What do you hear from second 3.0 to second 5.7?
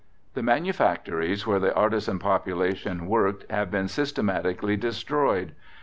worked have been systematically destroyed.